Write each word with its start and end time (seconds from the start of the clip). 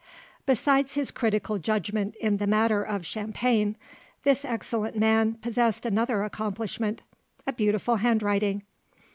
Besides 0.47 0.95
his 0.95 1.11
critical 1.11 1.59
judgment 1.59 2.15
in 2.15 2.37
the 2.37 2.47
matter 2.47 2.81
of 2.81 3.05
champagne, 3.05 3.75
this 4.23 4.43
excellent 4.43 4.97
man 4.97 5.35
possessed 5.35 5.85
another 5.85 6.23
accomplishment 6.23 7.03
a 7.45 7.53
beautiful 7.53 7.97
handwriting. 7.97 8.63